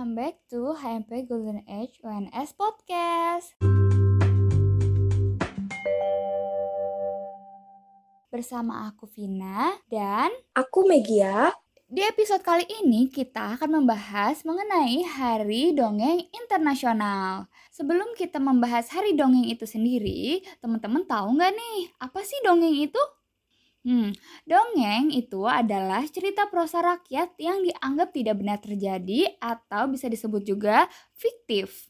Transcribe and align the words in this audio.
welcome 0.00 0.16
back 0.16 0.40
to 0.48 0.72
HMP 0.80 1.28
Golden 1.28 1.60
Age 1.68 2.00
UNS 2.00 2.56
Podcast. 2.56 3.52
Bersama 8.32 8.88
aku 8.88 9.04
Vina 9.12 9.76
dan 9.92 10.32
aku 10.56 10.88
Megia. 10.88 11.52
Di 11.84 12.00
episode 12.00 12.40
kali 12.40 12.64
ini 12.80 13.12
kita 13.12 13.60
akan 13.60 13.84
membahas 13.84 14.40
mengenai 14.48 15.04
Hari 15.04 15.76
Dongeng 15.76 16.32
Internasional. 16.32 17.52
Sebelum 17.68 18.16
kita 18.16 18.40
membahas 18.40 18.88
Hari 18.96 19.12
Dongeng 19.12 19.52
itu 19.52 19.68
sendiri, 19.68 20.40
teman-teman 20.64 21.04
tahu 21.04 21.36
nggak 21.36 21.52
nih 21.52 21.92
apa 22.00 22.24
sih 22.24 22.40
dongeng 22.40 22.72
itu? 22.88 23.02
Hmm, 23.80 24.12
dongeng 24.44 25.08
itu 25.08 25.40
adalah 25.48 26.04
cerita 26.04 26.44
prosa 26.52 26.84
rakyat 26.84 27.32
yang 27.40 27.64
dianggap 27.64 28.12
tidak 28.12 28.36
benar 28.40 28.58
terjadi 28.60 29.20
atau 29.40 29.88
bisa 29.88 30.04
disebut 30.12 30.42
juga 30.44 30.84
fiktif. 31.16 31.89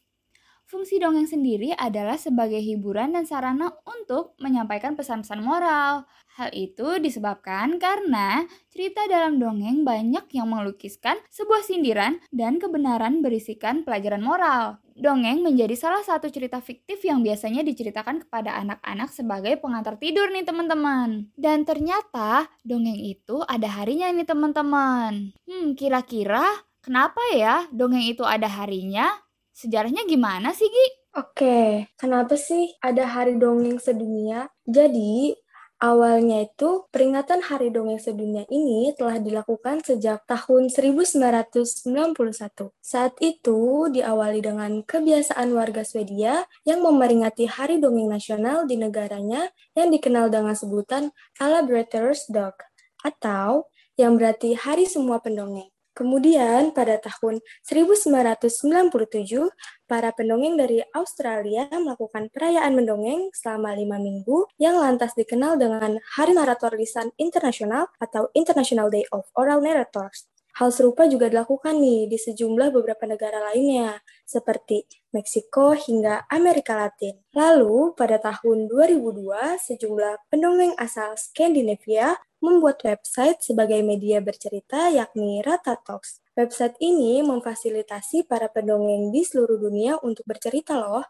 Fungsi 0.71 1.03
dongeng 1.03 1.27
sendiri 1.27 1.75
adalah 1.75 2.15
sebagai 2.15 2.63
hiburan 2.63 3.11
dan 3.11 3.27
sarana 3.27 3.75
untuk 3.83 4.39
menyampaikan 4.39 4.95
pesan-pesan 4.95 5.43
moral. 5.43 6.07
Hal 6.39 6.47
itu 6.55 6.95
disebabkan 6.95 7.75
karena 7.75 8.47
cerita 8.71 9.03
dalam 9.11 9.35
dongeng 9.35 9.83
banyak 9.83 10.31
yang 10.31 10.47
melukiskan 10.47 11.19
sebuah 11.27 11.67
sindiran 11.67 12.23
dan 12.31 12.55
kebenaran 12.55 13.19
berisikan 13.19 13.83
pelajaran 13.83 14.23
moral. 14.23 14.79
Dongeng 14.95 15.43
menjadi 15.43 15.75
salah 15.75 16.07
satu 16.07 16.31
cerita 16.31 16.63
fiktif 16.63 17.03
yang 17.03 17.19
biasanya 17.19 17.67
diceritakan 17.67 18.23
kepada 18.23 18.55
anak-anak 18.63 19.11
sebagai 19.11 19.59
pengantar 19.59 19.99
tidur 19.99 20.31
nih 20.31 20.47
teman-teman. 20.47 21.35
Dan 21.35 21.67
ternyata 21.67 22.47
dongeng 22.63 22.95
itu 22.95 23.43
ada 23.43 23.67
harinya 23.75 24.07
nih 24.07 24.23
teman-teman. 24.23 25.35
Hmm, 25.43 25.75
kira-kira 25.75 26.47
kenapa 26.79 27.19
ya 27.35 27.67
dongeng 27.75 28.07
itu 28.07 28.23
ada 28.23 28.47
harinya? 28.47 29.11
Sejarahnya 29.51 30.07
gimana 30.07 30.55
sih, 30.55 30.67
Gi? 30.67 30.87
Oke, 31.11 31.91
kenapa 31.99 32.39
sih 32.39 32.71
ada 32.79 33.03
Hari 33.03 33.35
Dongeng 33.35 33.83
Sedunia? 33.83 34.47
Jadi, 34.63 35.35
awalnya 35.81 36.45
itu 36.45 36.87
peringatan 36.93 37.43
Hari 37.43 37.73
Dongeng 37.73 37.99
Sedunia 37.99 38.47
ini 38.47 38.93
telah 38.95 39.19
dilakukan 39.19 39.83
sejak 39.83 40.23
tahun 40.29 40.71
1991. 40.71 42.71
Saat 42.79 43.17
itu 43.19 43.91
diawali 43.91 44.39
dengan 44.39 44.85
kebiasaan 44.85 45.51
warga 45.51 45.81
Swedia 45.81 46.47
yang 46.63 46.85
memperingati 46.85 47.49
Hari 47.49 47.81
Dongeng 47.81 48.07
Nasional 48.07 48.69
di 48.69 48.77
negaranya 48.77 49.51
yang 49.73 49.91
dikenal 49.91 50.31
dengan 50.31 50.55
sebutan 50.55 51.11
Alla 51.41 51.65
Dag 51.65 52.55
atau 53.01 53.67
yang 53.97 54.15
berarti 54.15 54.55
Hari 54.55 54.85
Semua 54.85 55.19
Pendongeng. 55.19 55.70
Kemudian 55.91 56.71
pada 56.71 56.95
tahun 57.03 57.43
1997, 57.67 59.51
para 59.91 60.15
pendongeng 60.15 60.55
dari 60.55 60.79
Australia 60.95 61.67
melakukan 61.67 62.31
perayaan 62.31 62.71
mendongeng 62.71 63.27
selama 63.35 63.75
lima 63.75 63.99
minggu 63.99 64.47
yang 64.55 64.79
lantas 64.79 65.11
dikenal 65.19 65.59
dengan 65.59 65.99
Hari 66.15 66.31
Narator 66.31 66.79
Lisan 66.79 67.11
Internasional 67.19 67.91
atau 67.99 68.31
International 68.31 68.87
Day 68.87 69.03
of 69.11 69.27
Oral 69.35 69.59
Narrators. 69.59 70.31
Hal 70.51 70.71
serupa 70.75 71.07
juga 71.07 71.31
dilakukan 71.31 71.79
nih 71.79 72.11
di 72.11 72.19
sejumlah 72.19 72.75
beberapa 72.75 73.07
negara 73.07 73.39
lainnya, 73.51 74.03
seperti 74.27 74.83
Meksiko 75.15 75.71
hingga 75.75 76.27
Amerika 76.27 76.75
Latin. 76.75 77.23
Lalu, 77.31 77.95
pada 77.95 78.19
tahun 78.19 78.67
2002, 78.67 79.59
sejumlah 79.59 80.27
pendongeng 80.27 80.75
asal 80.75 81.15
Skandinavia 81.15 82.19
membuat 82.41 82.81
website 82.81 83.39
sebagai 83.45 83.79
media 83.85 84.17
bercerita 84.19 84.89
yakni 84.89 85.45
Rata 85.45 85.77
Talks. 85.77 86.19
Website 86.33 86.75
ini 86.81 87.21
memfasilitasi 87.21 88.25
para 88.25 88.49
pendongeng 88.49 89.13
di 89.13 89.21
seluruh 89.21 89.61
dunia 89.61 90.01
untuk 90.01 90.25
bercerita 90.25 90.75
loh. 90.75 91.05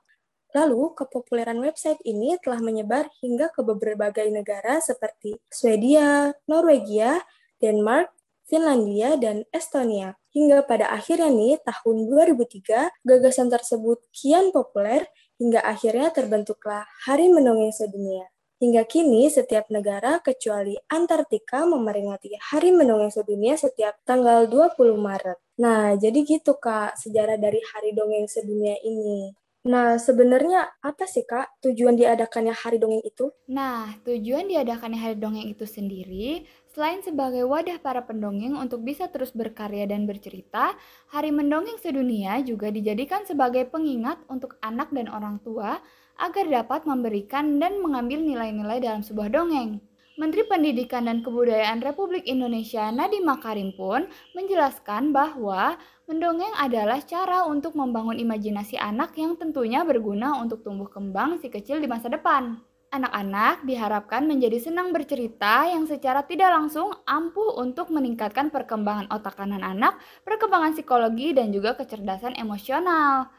Lalu, 0.51 0.91
kepopuleran 0.99 1.63
website 1.63 2.03
ini 2.03 2.35
telah 2.43 2.59
menyebar 2.59 3.07
hingga 3.23 3.47
ke 3.55 3.63
berbagai 3.63 4.27
negara 4.27 4.83
seperti 4.83 5.39
Swedia, 5.47 6.35
Norwegia, 6.51 7.23
Denmark, 7.63 8.11
Finlandia, 8.51 9.15
dan 9.15 9.47
Estonia. 9.55 10.19
Hingga 10.35 10.67
pada 10.67 10.91
akhirnya 10.91 11.31
nih, 11.31 11.55
tahun 11.63 12.11
2003, 12.11 12.91
gagasan 13.07 13.47
tersebut 13.47 14.03
kian 14.11 14.51
populer 14.51 15.07
hingga 15.39 15.63
akhirnya 15.63 16.11
terbentuklah 16.11 16.83
Hari 17.07 17.31
Mendongeng 17.31 17.71
Sedunia. 17.71 18.27
Hingga 18.61 18.85
kini, 18.85 19.25
setiap 19.25 19.73
negara 19.73 20.21
kecuali 20.21 20.77
Antartika 20.85 21.65
memperingati 21.65 22.37
Hari 22.37 22.69
Mendongeng 22.69 23.09
Sedunia 23.09 23.57
setiap 23.57 23.97
tanggal 24.05 24.45
20 24.45 25.01
Maret. 25.01 25.41
Nah, 25.57 25.97
jadi 25.97 26.21
gitu 26.21 26.61
Kak, 26.61 26.93
sejarah 26.93 27.41
dari 27.41 27.57
Hari 27.57 27.97
Dongeng 27.97 28.29
Sedunia 28.29 28.77
ini. 28.85 29.33
Nah, 29.65 29.97
sebenarnya 29.97 30.77
apa 30.77 31.09
sih 31.09 31.25
Kak 31.25 31.57
tujuan 31.65 31.97
diadakannya 31.97 32.53
Hari 32.53 32.77
Dongeng 32.77 33.01
itu? 33.01 33.33
Nah, 33.49 33.97
tujuan 34.05 34.45
diadakannya 34.45 35.09
Hari 35.09 35.17
Dongeng 35.17 35.49
itu 35.49 35.65
sendiri 35.65 36.45
Selain 36.71 37.03
sebagai 37.03 37.43
wadah 37.43 37.83
para 37.83 37.99
pendongeng 37.99 38.55
untuk 38.55 38.87
bisa 38.87 39.11
terus 39.11 39.35
berkarya 39.35 39.83
dan 39.91 40.07
bercerita, 40.07 40.71
Hari 41.11 41.27
Mendongeng 41.35 41.75
Sedunia 41.75 42.39
juga 42.39 42.71
dijadikan 42.71 43.27
sebagai 43.27 43.67
pengingat 43.67 44.23
untuk 44.31 44.55
anak 44.63 44.87
dan 44.95 45.11
orang 45.11 45.43
tua 45.43 45.83
agar 46.21 46.45
dapat 46.45 46.85
memberikan 46.85 47.57
dan 47.57 47.81
mengambil 47.81 48.21
nilai-nilai 48.21 48.77
dalam 48.77 49.01
sebuah 49.01 49.33
dongeng. 49.33 49.81
Menteri 50.21 50.45
Pendidikan 50.45 51.09
dan 51.09 51.25
Kebudayaan 51.25 51.81
Republik 51.81 52.29
Indonesia 52.29 52.93
Nadiem 52.93 53.25
Makarim 53.25 53.73
pun 53.73 54.05
menjelaskan 54.37 55.09
bahwa 55.09 55.81
mendongeng 56.05 56.53
adalah 56.61 57.01
cara 57.01 57.49
untuk 57.49 57.73
membangun 57.73 58.21
imajinasi 58.21 58.77
anak 58.77 59.17
yang 59.17 59.33
tentunya 59.33 59.81
berguna 59.81 60.37
untuk 60.37 60.61
tumbuh 60.61 60.85
kembang 60.85 61.41
si 61.41 61.49
kecil 61.49 61.81
di 61.81 61.89
masa 61.89 62.05
depan. 62.05 62.61
Anak-anak 62.91 63.63
diharapkan 63.63 64.27
menjadi 64.27 64.59
senang 64.59 64.91
bercerita 64.91 65.63
yang 65.63 65.87
secara 65.87 66.27
tidak 66.27 66.53
langsung 66.53 66.91
ampuh 67.07 67.55
untuk 67.57 67.87
meningkatkan 67.87 68.51
perkembangan 68.51 69.07
otak 69.09 69.39
kanan 69.39 69.63
anak, 69.63 69.95
perkembangan 70.27 70.75
psikologi, 70.75 71.31
dan 71.31 71.55
juga 71.55 71.73
kecerdasan 71.79 72.35
emosional. 72.35 73.31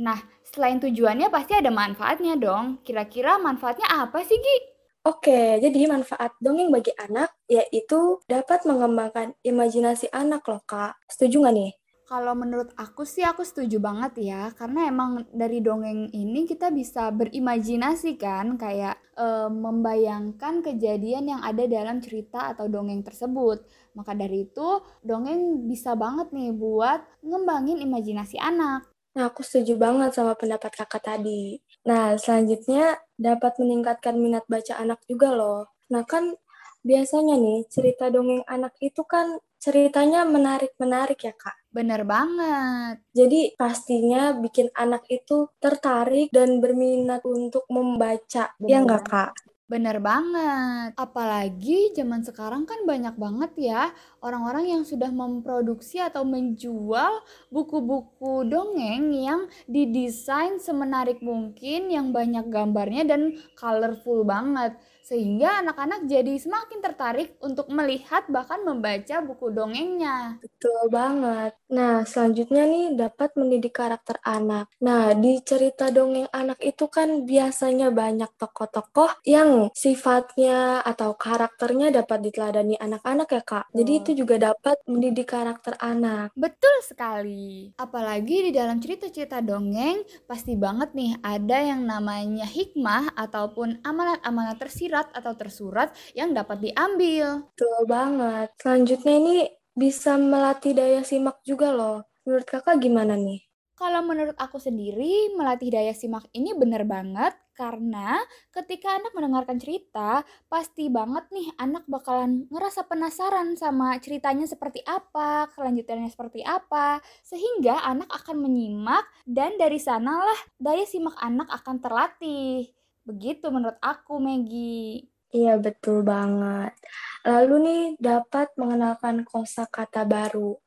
Nah, 0.00 0.16
selain 0.40 0.80
tujuannya 0.80 1.28
pasti 1.28 1.52
ada 1.52 1.68
manfaatnya 1.68 2.40
dong. 2.40 2.80
Kira-kira 2.80 3.36
manfaatnya 3.36 3.84
apa 4.00 4.24
sih, 4.24 4.40
Gi? 4.40 4.58
Oke, 5.04 5.60
jadi 5.60 5.88
manfaat 5.88 6.36
dongeng 6.40 6.68
bagi 6.68 6.92
anak 6.96 7.32
yaitu 7.48 8.20
dapat 8.28 8.64
mengembangkan 8.68 9.36
imajinasi 9.44 10.08
anak 10.12 10.44
loh, 10.48 10.60
Kak. 10.64 10.96
Setuju 11.08 11.40
nggak 11.40 11.56
nih? 11.56 11.72
Kalau 12.10 12.34
menurut 12.34 12.74
aku 12.74 13.06
sih 13.06 13.22
aku 13.22 13.46
setuju 13.46 13.78
banget 13.78 14.18
ya, 14.18 14.50
karena 14.58 14.90
emang 14.90 15.30
dari 15.30 15.62
dongeng 15.62 16.10
ini 16.10 16.42
kita 16.42 16.74
bisa 16.74 17.08
berimajinasi 17.14 18.18
kan, 18.18 18.58
kayak 18.58 18.98
e, 19.14 19.46
membayangkan 19.46 20.58
kejadian 20.58 21.30
yang 21.30 21.40
ada 21.46 21.70
dalam 21.70 22.02
cerita 22.02 22.50
atau 22.50 22.66
dongeng 22.66 23.06
tersebut. 23.06 23.62
Maka 23.94 24.18
dari 24.18 24.42
itu, 24.42 24.82
dongeng 25.06 25.70
bisa 25.70 25.94
banget 25.94 26.34
nih 26.34 26.50
buat 26.50 26.98
ngembangin 27.22 27.78
imajinasi 27.78 28.42
anak. 28.42 28.90
Nah, 29.16 29.26
aku 29.30 29.42
setuju 29.42 29.74
banget 29.74 30.14
sama 30.14 30.38
pendapat 30.38 30.70
kakak 30.70 31.02
tadi. 31.02 31.58
Nah, 31.86 32.14
selanjutnya 32.14 32.98
dapat 33.18 33.58
meningkatkan 33.58 34.14
minat 34.14 34.46
baca 34.46 34.78
anak 34.78 35.02
juga 35.10 35.34
loh. 35.34 35.74
Nah, 35.90 36.06
kan 36.06 36.38
biasanya 36.86 37.34
nih 37.36 37.66
cerita 37.66 38.08
dongeng 38.08 38.46
anak 38.46 38.72
itu 38.78 39.02
kan 39.04 39.42
ceritanya 39.60 40.22
menarik-menarik 40.24 41.20
ya, 41.26 41.34
Kak. 41.34 41.58
Bener 41.74 42.06
banget. 42.06 43.02
Jadi 43.10 43.52
pastinya 43.58 44.32
bikin 44.38 44.70
anak 44.72 45.04
itu 45.10 45.50
tertarik 45.58 46.30
dan 46.30 46.62
berminat 46.62 47.26
untuk 47.26 47.66
membaca. 47.68 48.54
Bener. 48.56 48.70
Ya 48.72 48.78
nggak, 48.86 49.02
Kak? 49.10 49.30
Bener 49.70 50.02
banget. 50.02 50.98
Apalagi 50.98 51.94
zaman 51.94 52.26
sekarang 52.26 52.66
kan 52.66 52.82
banyak 52.82 53.14
banget 53.14 53.52
ya 53.70 53.94
orang-orang 54.18 54.66
yang 54.66 54.82
sudah 54.82 55.14
memproduksi 55.14 56.02
atau 56.02 56.26
menjual 56.26 57.22
buku-buku 57.54 58.50
dongeng 58.50 59.14
yang 59.14 59.46
didesain 59.70 60.58
semenarik 60.58 61.22
mungkin, 61.22 61.86
yang 61.86 62.10
banyak 62.10 62.50
gambarnya 62.50 63.14
dan 63.14 63.38
colorful 63.54 64.26
banget 64.26 64.74
sehingga 65.10 65.66
anak-anak 65.66 66.06
jadi 66.06 66.38
semakin 66.38 66.78
tertarik 66.78 67.34
untuk 67.42 67.66
melihat 67.66 68.30
bahkan 68.30 68.62
membaca 68.62 69.18
buku 69.26 69.50
dongengnya. 69.50 70.38
Betul 70.38 70.86
banget. 70.86 71.58
Nah, 71.66 72.06
selanjutnya 72.06 72.62
nih 72.70 72.94
dapat 72.94 73.34
mendidik 73.34 73.74
karakter 73.74 74.22
anak. 74.22 74.70
Nah, 74.78 75.10
di 75.18 75.42
cerita 75.42 75.90
dongeng 75.90 76.30
anak 76.30 76.62
itu 76.62 76.86
kan 76.86 77.26
biasanya 77.26 77.90
banyak 77.90 78.30
tokoh-tokoh 78.38 79.18
yang 79.26 79.74
sifatnya 79.74 80.78
atau 80.86 81.18
karakternya 81.18 81.90
dapat 81.90 82.30
diteladani 82.30 82.78
anak-anak 82.78 83.34
ya, 83.34 83.42
Kak. 83.42 83.66
Jadi 83.74 83.92
itu 83.98 84.10
juga 84.14 84.38
dapat 84.38 84.78
mendidik 84.86 85.26
karakter 85.34 85.74
anak. 85.82 86.30
Betul 86.38 86.86
sekali. 86.86 87.74
Apalagi 87.74 88.46
di 88.46 88.50
dalam 88.54 88.78
cerita-cerita 88.78 89.42
dongeng 89.42 90.06
pasti 90.30 90.54
banget 90.54 90.94
nih 90.94 91.18
ada 91.18 91.58
yang 91.58 91.82
namanya 91.82 92.46
hikmah 92.46 93.18
ataupun 93.18 93.82
amanat-amanat 93.82 94.62
tersirat 94.62 94.99
atau 95.16 95.32
tersurat 95.32 95.88
yang 96.12 96.36
dapat 96.36 96.60
diambil. 96.60 97.48
Betul 97.54 97.78
banget. 97.94 98.48
Selanjutnya 98.60 99.14
ini 99.22 99.36
bisa 99.82 100.12
melatih 100.18 100.72
daya 100.78 101.00
simak 101.06 101.36
juga 101.46 101.68
loh. 101.78 101.98
Menurut 102.26 102.46
kakak 102.52 102.76
gimana 102.84 103.14
nih? 103.26 103.40
Kalau 103.80 104.04
menurut 104.04 104.36
aku 104.36 104.60
sendiri, 104.60 105.32
melatih 105.40 105.72
daya 105.72 105.96
simak 105.96 106.28
ini 106.36 106.52
bener 106.52 106.84
banget 106.84 107.32
karena 107.56 108.20
ketika 108.52 108.92
anak 109.00 109.12
mendengarkan 109.16 109.56
cerita, 109.56 110.20
pasti 110.52 110.92
banget 110.92 111.24
nih 111.32 111.48
anak 111.56 111.88
bakalan 111.88 112.44
ngerasa 112.52 112.84
penasaran 112.84 113.56
sama 113.56 113.96
ceritanya 114.04 114.44
seperti 114.44 114.84
apa, 114.84 115.48
kelanjutannya 115.56 116.12
seperti 116.12 116.44
apa, 116.44 117.00
sehingga 117.24 117.80
anak 117.88 118.12
akan 118.12 118.44
menyimak 118.44 119.04
dan 119.24 119.56
dari 119.56 119.80
sanalah 119.80 120.36
daya 120.60 120.84
simak 120.84 121.16
anak 121.16 121.48
akan 121.48 121.76
terlatih. 121.80 122.68
Begitu 123.08 123.46
menurut 123.48 123.78
aku, 123.80 124.20
Maggie. 124.20 125.08
Iya, 125.30 125.62
betul 125.62 126.02
banget. 126.02 126.74
Lalu 127.22 127.54
nih, 127.66 127.82
dapat 128.02 128.50
mengenalkan 128.58 129.22
kosakata 129.22 130.02
baru. 130.02 130.58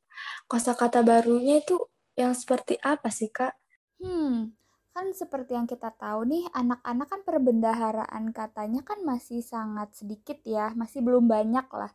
Kosakata 0.48 1.04
barunya 1.04 1.60
itu 1.60 1.76
yang 2.16 2.32
seperti 2.32 2.80
apa 2.80 3.10
sih, 3.12 3.28
Kak? 3.28 3.54
Hmm, 4.00 4.56
kan 4.96 5.12
seperti 5.12 5.58
yang 5.58 5.68
kita 5.68 5.92
tahu 5.96 6.24
nih, 6.28 6.44
anak-anak 6.56 7.08
kan 7.12 7.22
perbendaharaan 7.28 8.24
katanya 8.32 8.82
kan 8.88 9.00
masih 9.04 9.44
sangat 9.44 9.92
sedikit 10.00 10.40
ya, 10.48 10.72
masih 10.80 11.04
belum 11.04 11.28
banyak 11.28 11.68
lah. 11.72 11.92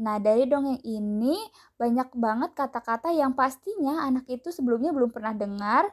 Nah, 0.00 0.16
dari 0.22 0.48
dongeng 0.48 0.80
ini 0.86 1.36
banyak 1.76 2.14
banget 2.16 2.50
kata-kata 2.56 3.12
yang 3.12 3.32
pastinya 3.36 4.06
anak 4.06 4.24
itu 4.30 4.48
sebelumnya 4.48 4.90
belum 4.94 5.10
pernah 5.12 5.34
dengar 5.36 5.90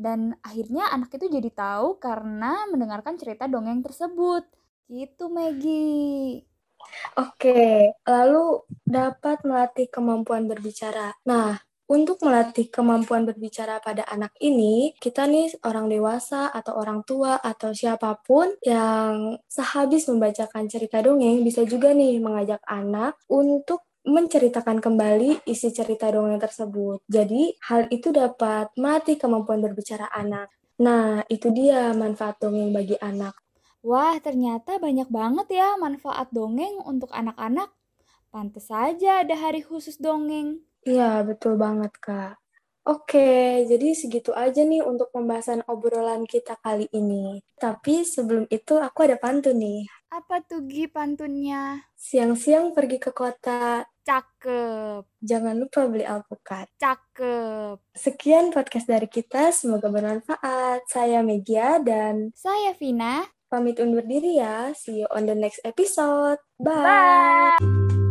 dan 0.00 0.40
akhirnya 0.40 0.88
anak 0.88 1.12
itu 1.12 1.28
jadi 1.28 1.50
tahu 1.52 2.00
karena 2.00 2.64
mendengarkan 2.72 3.20
cerita 3.20 3.44
dongeng 3.44 3.84
tersebut. 3.84 4.48
Gitu, 4.88 5.28
Maggie. 5.28 6.48
Oke, 7.20 7.92
lalu 8.08 8.64
dapat 8.88 9.44
melatih 9.44 9.92
kemampuan 9.92 10.48
berbicara. 10.48 11.12
Nah, 11.28 11.60
untuk 11.90 12.22
melatih 12.22 12.70
kemampuan 12.70 13.26
berbicara 13.26 13.82
pada 13.82 14.06
anak 14.06 14.30
ini, 14.38 14.94
kita 15.02 15.26
nih 15.26 15.58
orang 15.66 15.90
dewasa 15.90 16.46
atau 16.46 16.78
orang 16.78 17.02
tua 17.02 17.34
atau 17.42 17.74
siapa 17.74 18.14
pun 18.22 18.46
yang 18.62 19.36
sehabis 19.50 20.06
membacakan 20.06 20.70
cerita 20.70 21.02
dongeng 21.02 21.42
bisa 21.42 21.66
juga 21.66 21.90
nih 21.90 22.22
mengajak 22.22 22.62
anak 22.62 23.18
untuk 23.26 23.89
menceritakan 24.04 24.80
kembali 24.80 25.44
isi 25.44 25.68
cerita 25.70 26.08
dongeng 26.08 26.40
tersebut. 26.40 27.04
Jadi, 27.06 27.56
hal 27.68 27.88
itu 27.92 28.10
dapat 28.10 28.72
melatih 28.76 29.20
kemampuan 29.20 29.60
berbicara 29.60 30.08
anak. 30.12 30.48
Nah, 30.80 31.20
itu 31.28 31.52
dia 31.52 31.92
manfaat 31.92 32.40
dongeng 32.40 32.72
bagi 32.72 32.96
anak. 33.00 33.36
Wah, 33.80 34.16
ternyata 34.20 34.76
banyak 34.76 35.08
banget 35.08 35.56
ya 35.56 35.76
manfaat 35.80 36.28
dongeng 36.32 36.80
untuk 36.84 37.08
anak-anak. 37.12 37.72
Pantes 38.28 38.68
saja 38.68 39.24
ada 39.24 39.34
hari 39.36 39.60
khusus 39.64 39.96
dongeng. 39.96 40.60
Iya, 40.84 41.24
betul 41.24 41.60
banget, 41.60 41.92
Kak. 42.00 42.40
Oke, 42.88 43.60
jadi 43.68 43.92
segitu 43.92 44.32
aja 44.32 44.64
nih 44.64 44.80
untuk 44.80 45.12
pembahasan 45.12 45.60
obrolan 45.68 46.24
kita 46.24 46.56
kali 46.64 46.88
ini. 46.96 47.44
Tapi 47.60 48.08
sebelum 48.08 48.48
itu 48.48 48.80
aku 48.80 49.04
ada 49.04 49.20
pantun 49.20 49.60
nih. 49.60 49.84
Apa 50.08 50.40
tuh 50.40 50.64
Gi 50.64 50.88
pantunnya? 50.88 51.84
Siang-siang 51.94 52.72
pergi 52.72 52.96
ke 52.96 53.12
kota. 53.12 53.84
Cakep. 54.04 55.02
Jangan 55.20 55.54
lupa 55.56 55.86
beli 55.86 56.04
alpukat. 56.04 56.66
Cakep. 56.80 57.78
Sekian 57.92 58.50
podcast 58.50 58.86
dari 58.88 59.06
kita, 59.06 59.52
semoga 59.52 59.92
bermanfaat. 59.92 60.84
Saya 60.88 61.20
Megia 61.20 61.78
dan 61.80 62.32
saya 62.34 62.74
Vina. 62.76 63.28
Pamit 63.50 63.82
undur 63.82 64.06
diri 64.06 64.38
ya. 64.38 64.70
See 64.72 65.02
you 65.02 65.08
on 65.10 65.26
the 65.26 65.34
next 65.34 65.58
episode. 65.66 66.38
Bye. 66.62 67.58
Bye. 67.58 68.09